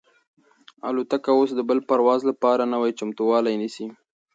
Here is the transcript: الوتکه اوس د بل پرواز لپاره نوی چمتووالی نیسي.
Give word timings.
الوتکه 0.87 1.31
اوس 1.37 1.49
د 1.55 1.59
بل 1.69 1.79
پرواز 1.89 2.21
لپاره 2.29 2.63
نوی 2.73 2.91
چمتووالی 2.99 3.55
نیسي. 3.61 3.87